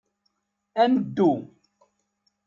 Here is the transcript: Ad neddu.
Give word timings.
Ad 0.81 0.89
neddu. 0.91 1.31